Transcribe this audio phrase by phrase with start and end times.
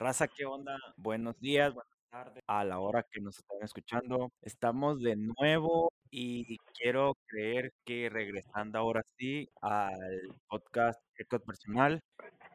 [0.00, 0.78] Raza, ¿qué onda?
[0.96, 4.30] Buenos días, buenas tardes, a la hora que nos están escuchando.
[4.40, 12.00] Estamos de nuevo y quiero creer que regresando ahora sí al podcast Eco Personal.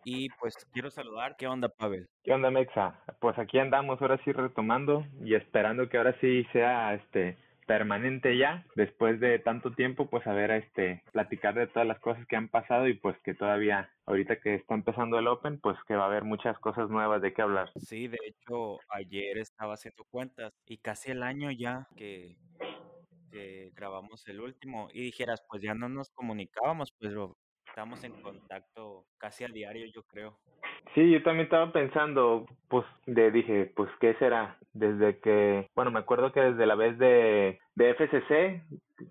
[0.03, 1.35] Y pues quiero saludar.
[1.37, 2.07] ¿Qué onda, Pavel?
[2.23, 2.99] ¿Qué onda, Mexa?
[3.21, 8.65] Pues aquí andamos ahora sí retomando y esperando que ahora sí sea este permanente ya,
[8.75, 12.49] después de tanto tiempo, pues a ver, este, platicar de todas las cosas que han
[12.49, 16.07] pasado y pues que todavía, ahorita que está empezando el Open, pues que va a
[16.07, 17.69] haber muchas cosas nuevas de qué hablar.
[17.75, 22.37] Sí, de hecho, ayer estaba haciendo cuentas y casi el año ya que,
[23.31, 27.37] que grabamos el último y dijeras, pues ya no nos comunicábamos, pero
[27.75, 30.39] estamos en contacto casi a diario, yo creo.
[30.93, 34.57] Sí, yo también estaba pensando, pues, de, dije, pues, ¿qué será?
[34.71, 38.63] Desde que, bueno, me acuerdo que desde la vez de, de FCC,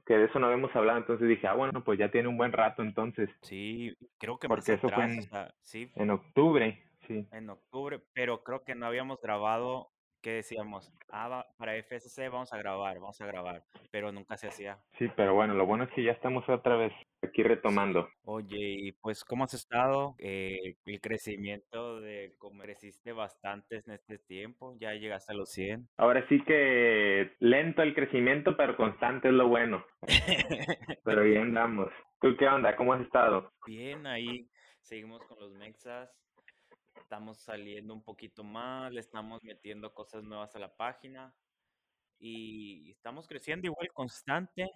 [0.06, 2.52] que de eso no habíamos hablado, entonces dije, ah, bueno, pues ya tiene un buen
[2.52, 3.28] rato entonces.
[3.42, 7.28] Sí, creo que Porque eso fue en, o sea, sí, en octubre, sí.
[7.33, 9.91] en octubre, pero creo que no habíamos grabado,
[10.24, 14.48] que decíamos, ah, va- para FSC vamos a grabar, vamos a grabar, pero nunca se
[14.48, 14.78] hacía.
[14.98, 18.08] Sí, pero bueno, lo bueno es que ya estamos otra vez aquí retomando.
[18.25, 20.14] Oye, y pues, ¿cómo has estado?
[20.19, 25.86] Eh, el crecimiento de cómo creciste bastante en este tiempo, ya llegaste a los 100.
[25.98, 29.84] Ahora sí que lento el crecimiento, pero constante es lo bueno.
[31.05, 31.91] Pero ahí andamos.
[32.20, 32.75] ¿Tú qué onda?
[32.77, 33.52] ¿Cómo has estado?
[33.67, 34.48] Bien, ahí
[34.80, 36.11] seguimos con los mexas,
[36.97, 41.34] estamos saliendo un poquito más, le estamos metiendo cosas nuevas a la página
[42.19, 44.70] y estamos creciendo igual constante,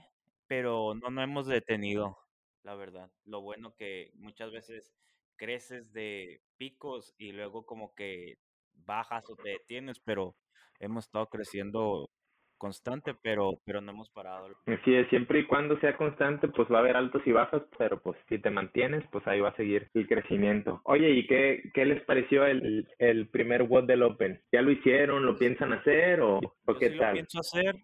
[0.47, 2.16] pero no nos hemos detenido,
[2.62, 3.10] la verdad.
[3.25, 4.94] Lo bueno que muchas veces
[5.36, 8.38] creces de picos y luego como que
[8.75, 10.36] bajas o te detienes, pero
[10.80, 12.10] hemos estado creciendo
[12.58, 14.48] constante, pero, pero no hemos parado.
[14.66, 18.00] Así es, siempre y cuando sea constante, pues va a haber altos y bajos, pero
[18.02, 20.80] pues si te mantienes, pues ahí va a seguir el crecimiento.
[20.84, 24.42] Oye, ¿y qué, qué les pareció el, el primer WOD del Open?
[24.52, 25.24] ¿Ya lo hicieron?
[25.24, 27.12] ¿Lo piensan hacer o, o qué sí lo tal?
[27.14, 27.76] pienso hacer.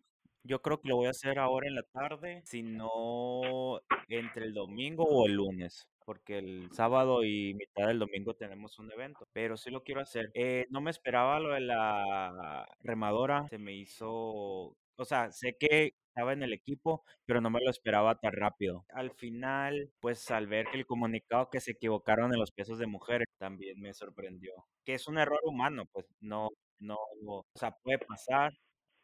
[0.46, 4.52] Yo creo que lo voy a hacer ahora en la tarde, si no entre el
[4.52, 9.56] domingo o el lunes, porque el sábado y mitad del domingo tenemos un evento, pero
[9.56, 10.30] sí lo quiero hacer.
[10.34, 14.08] Eh, no me esperaba lo de la remadora, se me hizo,
[14.96, 18.84] o sea, sé que estaba en el equipo, pero no me lo esperaba tan rápido.
[18.90, 23.26] Al final, pues al ver el comunicado que se equivocaron en los pesos de mujeres,
[23.38, 24.52] también me sorprendió.
[24.84, 28.52] Que es un error humano, pues no, no, o sea, puede pasar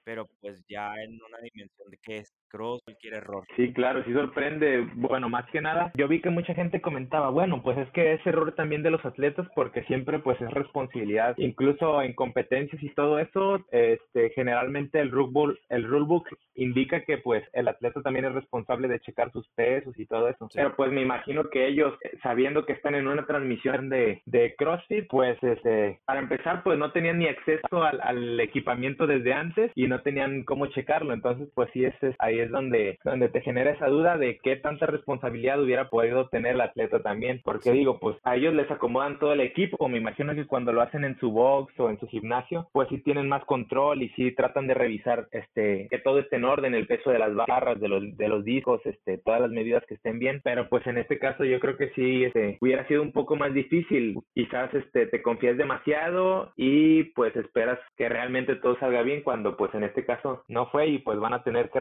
[0.05, 3.44] pero pues ya en una dimensión de que es cross cualquier error.
[3.56, 4.87] Sí, claro, sí sorprende.
[4.94, 8.27] Bueno, más que nada, yo vi que mucha gente comentaba, bueno, pues es que es
[8.27, 13.19] error también de los atletas porque siempre pues es responsabilidad, incluso en competencias y todo
[13.19, 18.89] eso, este, generalmente el rulebook, el rulebook indica que pues el atleta también es responsable
[18.89, 20.47] de checar sus pesos y todo eso.
[20.50, 20.59] Sí.
[20.59, 24.55] Pero pues me imagino que ellos, eh, sabiendo que están en una transmisión de, de
[24.56, 29.71] CrossFit, pues este, para empezar pues no tenían ni acceso al, al equipamiento desde antes
[29.75, 31.15] y no tenían cómo checarlo.
[31.15, 34.56] Entonces pues sí, ese es, ahí es donde, donde te genera esa duda de qué
[34.56, 37.41] tanta responsabilidad hubiera podido tener el atleta también.
[37.45, 39.89] Porque digo, pues a ellos les acomodan todo el equipo.
[39.89, 42.99] Me imagino que cuando lo hacen en su box o en su gimnasio, pues sí
[42.99, 46.87] tienen más control y sí tratan de revisar este que todo esté en orden, el
[46.87, 50.19] peso de las barras, de los, de los discos, este, todas las medidas que estén
[50.19, 50.41] bien.
[50.45, 53.53] Pero pues en este caso yo creo que sí este, hubiera sido un poco más
[53.55, 54.19] difícil.
[54.34, 59.75] Quizás este, te confías demasiado y pues esperas que realmente todo salga bien cuando pues
[59.75, 61.81] en este caso no fue y pues van a tener que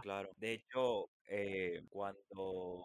[0.00, 0.30] Claro.
[0.36, 2.84] De hecho, eh, cuando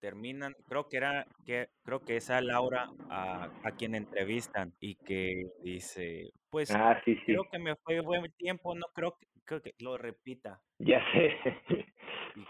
[0.00, 4.96] terminan, creo que era, que creo que es a Laura a, a quien entrevistan y
[4.96, 9.26] que dice, pues Ah, sí, sí, creo que me fue buen tiempo, no creo que,
[9.44, 10.60] creo que lo repita.
[10.78, 11.36] ya sé.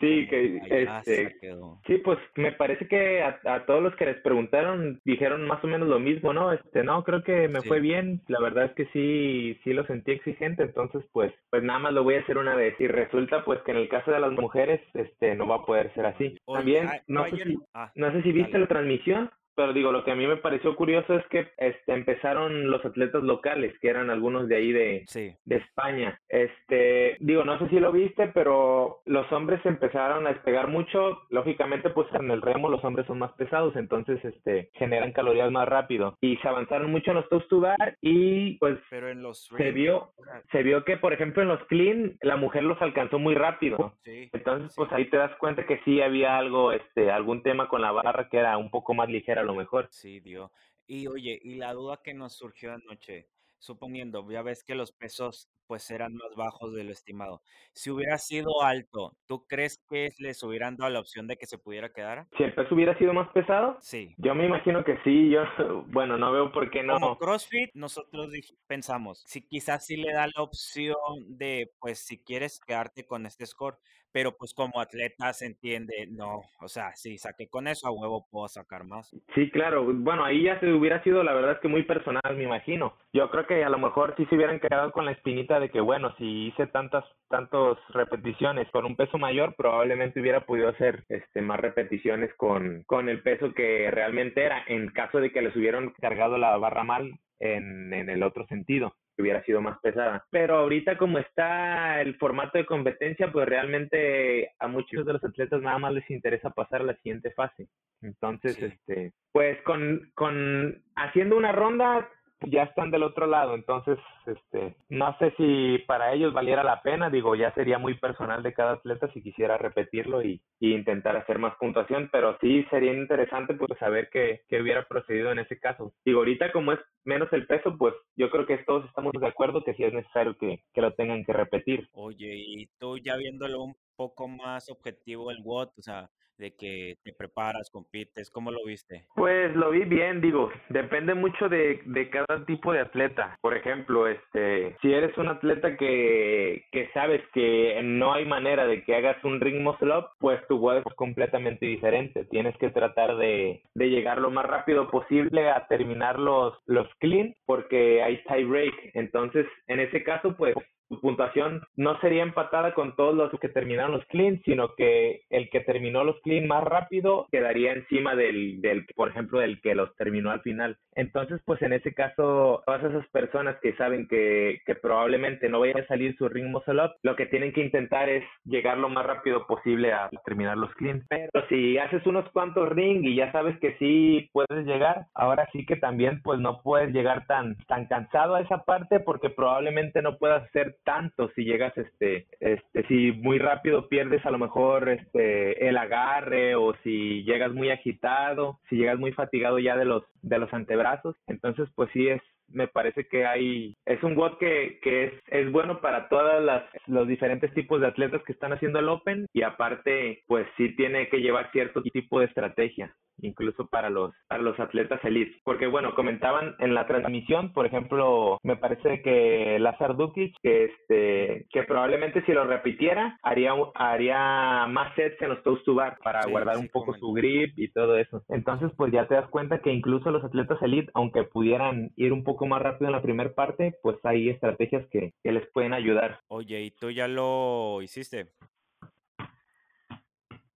[0.05, 1.81] Sí, que este, quedó.
[1.87, 5.67] Sí, pues me parece que a, a todos los que les preguntaron dijeron más o
[5.67, 6.53] menos lo mismo, ¿no?
[6.53, 10.13] Este, no, creo que me fue bien, la verdad es que sí, sí lo sentí
[10.13, 13.61] exigente, entonces pues, pues nada más lo voy a hacer una vez y resulta pues
[13.63, 16.37] que en el caso de las mujeres, este, no va a poder ser así.
[16.47, 20.05] También, ah, no sé si, ah, no sé si viste la transmisión, pero digo, lo
[20.05, 24.11] que a mí me pareció curioso es que este, empezaron los atletas locales, que eran
[24.11, 26.19] algunos de ahí de, Sí, de España.
[26.29, 31.23] Este, digo, no sé si lo viste, pero los hombres empezaron a despegar mucho.
[31.31, 35.69] Lógicamente, pues en el remo los hombres son más pesados, entonces este generan calorías más
[35.69, 36.17] rápido.
[36.21, 39.71] Y se avanzaron mucho en los toes to bar y pues pero en los se
[39.73, 43.35] vio sea, se vio que por ejemplo en los clean la mujer los alcanzó muy
[43.35, 43.95] rápido.
[44.05, 47.69] sí, Entonces, sí, pues ahí te das cuenta que sí había algo, este, algún tema
[47.69, 49.89] con la barra que era un poco más ligera lo mejor.
[49.91, 50.53] sí, dio.
[50.87, 55.49] Y oye, y la duda que nos surgió anoche, suponiendo, ya ves que los pesos
[55.67, 57.41] pues eran más bajos de lo estimado.
[57.73, 61.57] Si hubiera sido alto, ¿tú crees que les hubieran dado la opción de que se
[61.57, 62.27] pudiera quedar?
[62.37, 64.15] Si el peso hubiera sido más pesado, Sí.
[64.19, 65.31] yo me imagino que sí.
[65.31, 65.41] Yo,
[65.89, 67.17] bueno, no veo por qué Como no.
[67.19, 68.29] CrossFit, nosotros
[68.67, 70.95] pensamos, si quizás sí le da la opción
[71.29, 73.79] de, pues, si quieres quedarte con este score,
[74.15, 78.29] pero pues como atleta se entiende, no, o sea, si saqué con eso, a huevo
[78.31, 79.11] puedo sacar más.
[79.35, 79.85] Sí, claro.
[79.93, 82.95] Bueno, ahí ya se hubiera sido, la verdad es que muy personal, me imagino.
[83.13, 85.81] Yo creo que a lo mejor sí se hubieran quedado con la espinita de que,
[85.81, 91.43] bueno, si hice tantas, tantas repeticiones con un peso mayor, probablemente hubiera podido hacer este,
[91.43, 95.91] más repeticiones con, con el peso que realmente era, en caso de que les hubieran
[96.01, 100.25] cargado la barra mal en, en el otro sentido que hubiera sido más pesada.
[100.31, 105.61] Pero ahorita como está el formato de competencia, pues realmente a muchos de los atletas
[105.63, 107.69] nada más les interesa pasar a la siguiente fase.
[108.03, 108.65] Entonces, Sí.
[108.67, 112.09] este, pues con, con haciendo una ronda
[112.47, 117.11] ya están del otro lado, entonces, este, no sé si para ellos valiera la pena,
[117.11, 121.55] digo, ya sería muy personal de cada atleta si quisiera repetirlo y, intentar hacer más
[121.57, 125.93] puntuación, pero sí sería interesante pues saber qué, hubiera procedido en ese caso.
[126.05, 129.63] Digo, ahorita como es menos el peso, pues yo creo que todos estamos de acuerdo
[129.63, 131.89] que sí es necesario que, lo tengan que repetir.
[131.93, 136.97] Oye, y tú ya viéndolo un poco más objetivo el WOD, o sea, de que
[137.03, 139.07] te preparas, compites, ¿cómo lo viste?
[139.15, 143.39] Pues lo vi bien, digo, depende mucho de, de cada tipo de atleta.
[143.41, 148.85] Por ejemplo, este, si eres un atleta que, que sabes que no hay manera de
[148.85, 152.25] que hagas un ring muscle up, pues tu WOD es completamente diferente.
[152.27, 157.35] Tienes que tratar de, de llegar lo más rápido posible a terminar los, los clean,
[157.47, 158.75] porque hay tie break.
[158.95, 160.55] Entonces, en ese caso, pues
[160.89, 165.49] tu puntuación no sería empatada con todos los que terminaron los clean, sino que el
[165.51, 169.95] que terminó los clean más rápido quedaría encima del, del, por ejemplo, del que los
[169.97, 170.77] terminó al final.
[170.97, 175.83] Entonces, pues en ese caso, todas esas personas que saben que, que probablemente no vayan
[175.83, 179.05] a salir su ring muscle up, lo que tienen que intentar es llegar lo más
[179.07, 181.05] rápido posible a terminar los clean.
[181.09, 185.67] Pero si haces unos cuantos ring y ya sabes que sí puedes llegar, ahora sí
[185.67, 190.17] que también pues no puedes llegar tan, tan cansado a esa parte porque probablemente no
[190.19, 195.69] puedas hacer tanto si llegas este este si muy rápido pierdes a lo mejor este
[195.69, 196.14] el agarre
[196.57, 201.17] o si llegas muy agitado si llegas muy fatigado ya de los de los antebrazos.
[201.27, 205.53] Entonces pues sí es me parece que hay es un WOD que, que es, es
[205.53, 209.43] bueno para todas las los diferentes tipos de atletas que están haciendo el Open y
[209.43, 214.59] aparte pues sí tiene que llevar cierto tipo de estrategia incluso para los para los
[214.59, 215.41] atletas elite.
[215.45, 221.47] Porque bueno comentaban en la transmisión por ejemplo me parece que Lazar Dukic que este
[221.51, 226.23] que probablemente si lo repitiera haría haría más sets en los toes to bar para
[226.23, 228.23] Sí, guardar sí un poco su grip y todo eso.
[228.29, 232.25] Entonces pues ya te das cuenta que incluso los atletas elite aunque pudieran ir un
[232.25, 236.21] poco más rápido en la primera parte pues hay estrategias que, que les pueden ayudar
[236.29, 238.27] Oye, ¿y tú ya lo hiciste?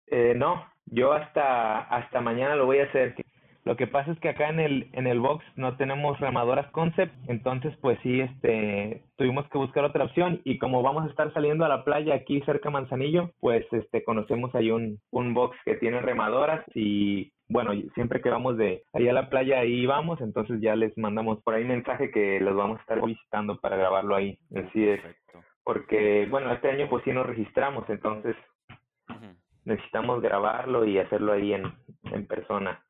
[0.08, 3.16] Eh, no, yo hasta hasta mañana lo voy a hacer.
[3.64, 7.14] Lo que pasa es que acá en el en el box no tenemos remadoras concept,
[7.28, 11.66] entonces pues sí, este, tuvimos que buscar otra opción y como vamos a estar saliendo
[11.66, 15.76] a la playa aquí cerca de Manzanillo, pues este conocemos ahí un un box que
[15.76, 20.60] tiene remadoras y bueno, siempre que vamos de ahí a la playa ahí vamos, entonces
[20.62, 24.38] ya les mandamos por ahí mensaje que los vamos a estar visitando para grabarlo ahí.
[24.56, 25.44] Así es, Perfecto.
[25.64, 28.36] porque bueno, este año pues sí nos registramos, entonces
[29.64, 31.64] necesitamos grabarlo y hacerlo ahí en,
[32.04, 32.84] en persona.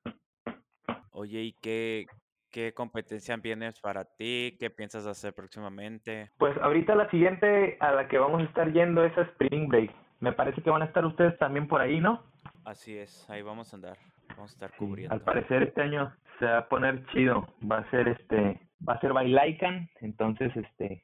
[1.11, 2.05] Oye, ¿y qué,
[2.51, 4.57] qué competencia vienes para ti?
[4.59, 6.31] ¿Qué piensas hacer próximamente?
[6.37, 9.91] Pues ahorita la siguiente a la que vamos a estar yendo es a Spring Break.
[10.19, 12.24] Me parece que van a estar ustedes también por ahí, ¿no?
[12.65, 13.97] Así es, ahí vamos a andar.
[14.36, 15.13] Vamos a estar Sí, cubriendo.
[15.13, 17.48] al parecer este año se va a poner chido.
[17.70, 21.04] Va a ser este, va a ser Bailaican, entonces este,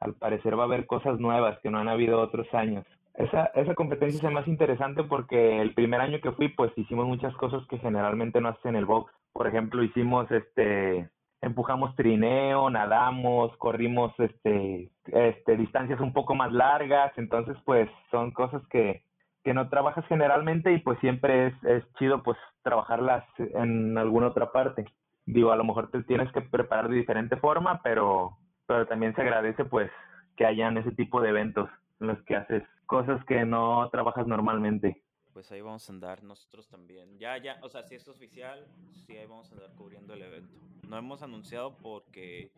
[0.00, 2.84] al parecer va a haber cosas nuevas que no han habido otros años.
[3.14, 7.06] Esa, esa competencia es la más interesante porque el primer año que fui, pues hicimos
[7.06, 9.10] muchas cosas que generalmente no hacen en el box.
[9.32, 11.08] Por ejemplo, hicimos este,
[11.40, 18.60] empujamos trineo, nadamos, corrimos este, este, distancias un poco más largas, entonces pues son cosas
[18.68, 19.02] que,
[19.46, 24.50] que no trabajas generalmente y pues siempre es, es chido pues trabajarlas en alguna otra
[24.50, 24.84] parte.
[25.24, 28.36] Digo, a lo mejor te tienes que preparar de diferente forma, pero,
[28.66, 29.88] pero también se agradece pues
[30.36, 35.00] que hayan ese tipo de eventos en los que haces cosas que no trabajas normalmente.
[35.32, 37.16] Pues ahí vamos a andar nosotros también.
[37.20, 38.66] Ya, ya, o sea, si es oficial,
[39.06, 40.58] sí, ahí vamos a andar cubriendo el evento.
[40.88, 42.50] No hemos anunciado porque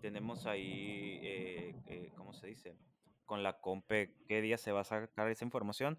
[0.00, 2.76] tenemos ahí, eh, eh, ¿cómo se dice?
[3.24, 5.96] Con la compe, qué día se va a sacar esa información.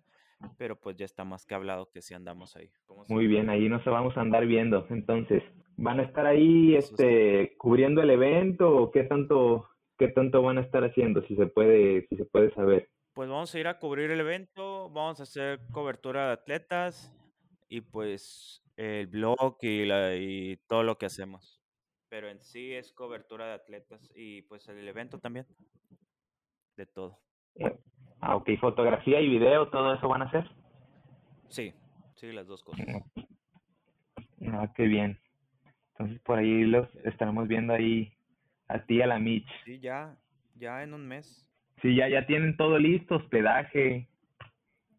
[0.57, 2.71] Pero pues ya está más que hablado que si andamos ahí.
[3.09, 4.85] Muy bien, ahí nos vamos a andar viendo.
[4.89, 5.43] Entonces,
[5.77, 10.61] ¿van a estar ahí este cubriendo el evento o qué tanto qué tanto van a
[10.61, 12.89] estar haciendo si se puede si se puede saber?
[13.13, 17.13] Pues vamos a ir a cubrir el evento, vamos a hacer cobertura de atletas
[17.69, 21.61] y pues el blog y, la, y todo lo que hacemos.
[22.09, 25.45] Pero en sí es cobertura de atletas y pues el evento también.
[26.75, 27.19] De todo.
[28.27, 30.49] Ah, ok, fotografía y video, todo eso van a hacer.
[31.47, 31.71] Sí,
[32.15, 32.83] sí, las dos cosas.
[34.47, 35.19] Ah, qué bien.
[35.91, 38.11] Entonces por ahí los estaremos viendo ahí
[38.67, 39.47] a ti a la Mitch.
[39.63, 40.17] Sí, ya,
[40.55, 41.47] ya en un mes.
[41.83, 44.09] Sí, ya, ya tienen todo listo, hospedaje,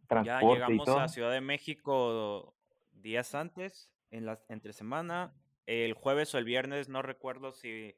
[0.06, 1.00] transporte ya llegamos y todo.
[1.00, 2.54] a Ciudad de México
[2.92, 5.35] días antes, en la entre semana,
[5.66, 7.97] el jueves o el viernes, no recuerdo si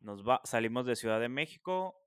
[0.00, 2.05] nos va, salimos de Ciudad de México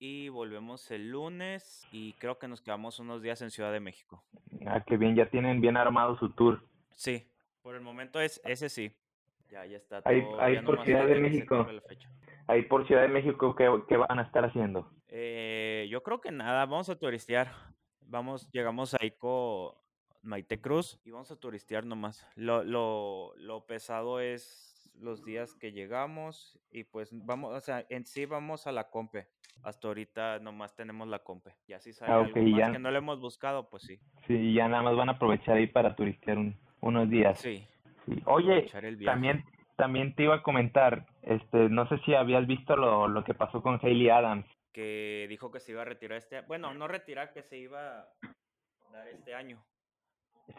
[0.00, 4.24] y volvemos el lunes y creo que nos quedamos unos días en Ciudad de México.
[4.66, 6.62] Ah, qué bien, ya tienen bien armado su tour.
[6.96, 7.28] Sí,
[7.62, 8.92] por el momento es ese sí.
[9.50, 10.40] Ya, ya está Ahí, todo.
[10.40, 11.66] ahí ya por Ciudad de México.
[12.46, 14.90] Ahí por Ciudad de México, ¿qué, qué van a estar haciendo?
[15.08, 17.52] Eh, yo creo que nada, vamos a turistear.
[18.00, 19.72] Vamos, llegamos ahí con
[20.22, 22.26] Maite Cruz y vamos a turistear nomás.
[22.36, 28.04] Lo, lo, lo pesado es los días que llegamos y pues vamos, o sea, en
[28.06, 29.28] sí vamos a la compe.
[29.62, 31.54] Hasta ahorita nomás tenemos la compe.
[31.66, 32.72] Y así sale Ah, algo más ya.
[32.72, 33.98] que no lo hemos buscado, pues sí.
[34.26, 37.38] Sí, ya nada más van a aprovechar ahí para turistear un- unos días.
[37.40, 37.66] Sí.
[38.06, 38.22] Sí.
[38.24, 38.66] Oye,
[39.04, 39.44] también,
[39.76, 43.60] también te iba a comentar, este, no sé si habías visto lo, lo que pasó
[43.62, 44.46] con Hailey Adams.
[44.72, 48.08] Que dijo que se iba a retirar este, bueno, no retirar, que se iba a
[48.92, 49.62] dar este año.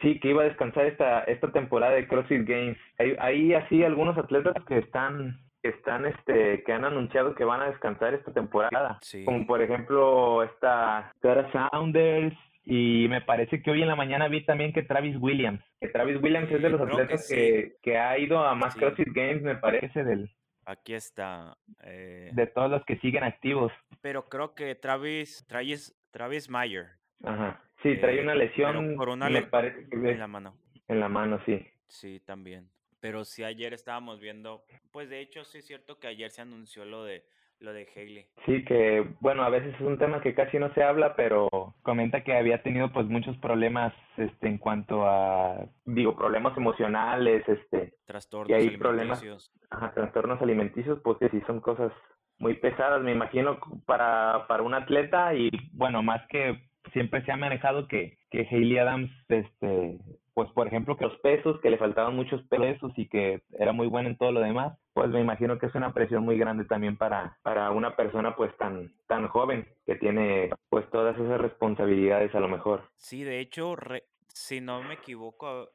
[0.01, 2.77] Sí, que iba a descansar esta, esta temporada de CrossFit Games.
[2.97, 7.61] Hay, hay así algunos atletas que están, que están, este, que han anunciado que van
[7.61, 8.97] a descansar esta temporada.
[9.01, 9.23] Sí.
[9.25, 14.45] Como por ejemplo esta Sarah Saunders y me parece que hoy en la mañana vi
[14.45, 15.63] también que Travis Williams.
[15.79, 17.35] Que Travis Williams es de los que atletas sí.
[17.35, 18.75] que, que ha ido a más.
[18.75, 20.29] CrossFit Games, me parece, del,
[20.65, 21.57] Aquí está.
[21.83, 23.71] eh, de todos los que siguen activos.
[24.01, 26.87] pero creo que Travis, Travis, Travis Mayer
[27.23, 27.61] Ajá.
[27.83, 30.55] Sí, trae una lesión, por una me le- parece que en la mano.
[30.87, 31.65] en la mano, sí.
[31.87, 32.69] Sí, también.
[32.99, 36.85] Pero sí, ayer estábamos viendo, pues de hecho sí es cierto que ayer se anunció
[36.85, 37.23] lo de
[37.59, 38.25] lo de Haley.
[38.47, 41.47] Sí, que bueno, a veces es un tema que casi no se habla, pero
[41.83, 47.93] comenta que había tenido pues muchos problemas este en cuanto a digo, problemas emocionales, este,
[48.05, 49.19] Trastornos hay problemas.
[49.21, 49.51] alimenticios.
[49.69, 51.91] ajá, trastornos alimenticios, pues que sí son cosas
[52.39, 57.37] muy pesadas, me imagino para para un atleta y bueno, más que siempre se ha
[57.37, 59.97] manejado que que Hailey Adams este
[60.33, 63.87] pues por ejemplo que los pesos, que le faltaban muchos pesos y que era muy
[63.87, 66.97] buena en todo lo demás, pues me imagino que es una presión muy grande también
[66.97, 72.39] para, para una persona pues tan, tan joven que tiene pues todas esas responsabilidades a
[72.39, 72.89] lo mejor.
[72.95, 75.69] Sí, de hecho, re- si no me equivoco,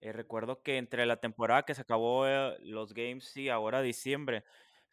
[0.00, 4.42] eh, recuerdo que entre la temporada que se acabó eh, los games y ahora diciembre,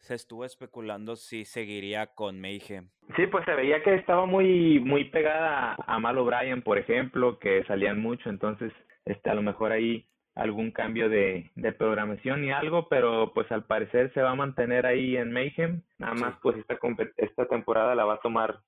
[0.03, 2.89] se estuvo especulando si seguiría con Mayhem.
[3.15, 7.63] Sí, pues se veía que estaba muy, muy pegada a Mal O'Brien, por ejemplo, que
[7.63, 8.73] salían mucho, entonces
[9.05, 10.05] este a lo mejor ahí
[10.35, 14.85] algún cambio de, de programación y algo, pero pues al parecer se va a mantener
[14.85, 16.39] ahí en Mayhem, nada más Sí.
[16.41, 16.77] pues esta,
[17.17, 18.59] esta temporada la va a tomar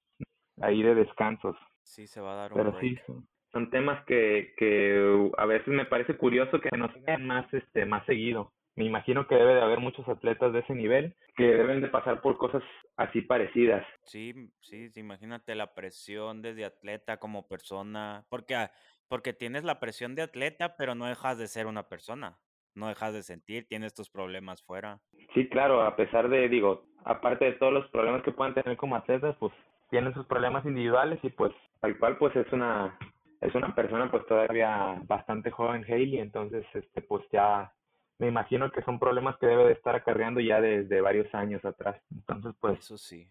[0.62, 1.58] ahí de descansos.
[1.84, 2.82] Sí, se va a dar un Pero break.
[2.82, 7.52] sí, son, son temas que, que a veces me parece curioso que nos vean más,
[7.54, 8.54] este, más seguido.
[8.76, 12.22] Me imagino que debe de haber muchos atletas de ese nivel que deben de pasar
[12.22, 12.62] por cosas
[12.98, 13.86] así parecidas.
[14.04, 18.72] Sí, sí, imagínate la presión desde atleta como persona, porque, ah,
[19.08, 22.38] porque tienes la presión de atleta, pero no dejas de ser una persona,
[22.74, 25.00] no dejas de sentir, tienes tus problemas fuera.
[25.34, 28.98] Sí, claro, a pesar de, digo, aparte de todos los problemas que puedan tener como
[28.98, 29.54] atletas, pues
[29.90, 32.98] tienen sus problemas individuales y pues tal cual pues es una
[33.42, 37.72] es una persona pues todavía bastante joven Hailey, entonces este pues ya
[38.20, 42.02] me imagino que son problemas que debe de estar acarreando ya desde varios años atrás.
[42.12, 43.30] Entonces pues Eso sí.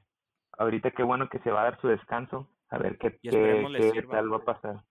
[0.59, 4.33] ahorita qué bueno que se va a dar su descanso, a ver qué, qué, tal
[4.33, 4.83] va a pasar.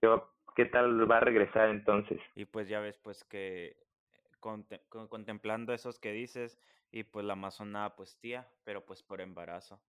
[0.00, 2.20] ¿Qué, va- qué tal va a regresar entonces?
[2.34, 3.76] Y pues ya ves, pues que
[4.40, 4.66] con-
[5.08, 6.58] contemplando esos que dices,
[6.90, 9.80] y pues la amazona pues tía, pero pues por embarazo.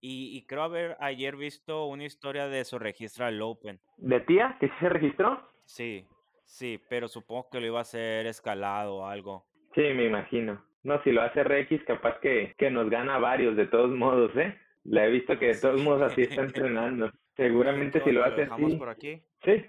[0.00, 3.80] Y, y creo haber ayer visto una historia de su registro al Open.
[3.96, 4.56] ¿De tía?
[4.60, 5.40] ¿Que sí se registró?
[5.64, 6.06] Sí,
[6.44, 9.46] sí, pero supongo que lo iba a hacer escalado o algo.
[9.74, 10.62] Sí, me imagino.
[10.84, 14.58] No, si lo hace Rex, capaz que, que nos gana varios de todos modos, ¿eh?
[14.84, 17.10] La he visto que de todos modos así está entrenando.
[17.36, 19.64] Seguramente si lo hace así, por aquí, sí,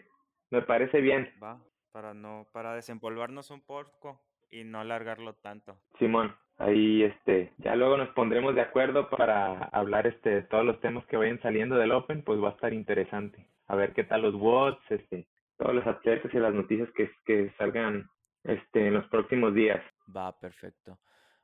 [0.49, 1.31] me parece bien.
[1.41, 1.61] va,
[1.91, 5.77] para no, para desempolvarnos un poco y no alargarlo tanto.
[5.97, 10.79] Simón, ahí este, ya luego nos pondremos de acuerdo para hablar este de todos los
[10.81, 13.47] temas que vayan saliendo del Open, pues va a estar interesante.
[13.67, 17.53] A ver qué tal los bots, este, todos los atletas y las noticias que, que
[17.57, 18.09] salgan
[18.43, 19.81] este, en los próximos días.
[20.15, 20.99] Va, perfecto.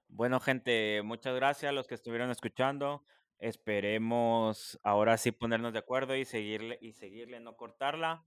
[0.07, 3.03] Bueno, gente, muchas gracias a los que estuvieron escuchando.
[3.37, 8.25] Esperemos ahora sí ponernos de acuerdo y seguirle y seguirle, no cortarla.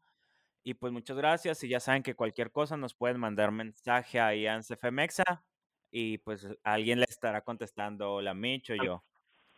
[0.65, 1.63] Y pues muchas gracias.
[1.65, 4.61] Y ya saben que cualquier cosa nos pueden mandar mensaje ahí a
[4.91, 5.45] Mexa
[5.91, 9.05] y pues alguien le estará contestando, la Mitch o yo.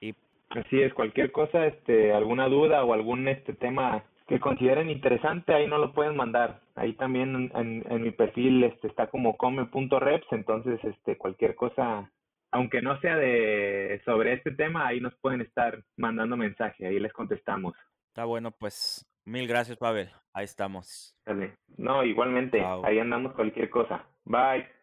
[0.01, 0.15] Y
[0.51, 5.67] Así es, cualquier cosa, este, alguna duda o algún este tema que consideren interesante, ahí
[5.67, 6.61] no lo pueden mandar.
[6.75, 12.11] Ahí también en, en mi perfil este, está como come.reps, entonces este, cualquier cosa,
[12.51, 17.13] aunque no sea de sobre este tema, ahí nos pueden estar mandando mensaje, ahí les
[17.13, 17.75] contestamos.
[18.09, 20.11] Está bueno, pues mil gracias, Pavel.
[20.33, 21.17] Ahí estamos.
[21.77, 24.07] No, igualmente, ahí andamos cualquier cosa.
[24.25, 24.75] Bye.